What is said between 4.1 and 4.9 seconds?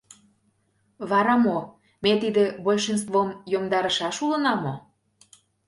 улына мо?